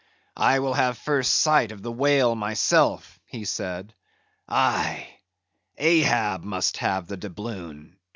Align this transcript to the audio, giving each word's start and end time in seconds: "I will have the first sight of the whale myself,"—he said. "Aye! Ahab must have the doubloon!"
"I 0.35 0.57
will 0.57 0.73
have 0.73 0.95
the 0.95 1.01
first 1.01 1.31
sight 1.35 1.71
of 1.71 1.83
the 1.83 1.91
whale 1.91 2.33
myself,"—he 2.33 3.45
said. 3.45 3.93
"Aye! 4.49 5.07
Ahab 5.77 6.43
must 6.43 6.77
have 6.77 7.05
the 7.05 7.17
doubloon!" 7.17 7.99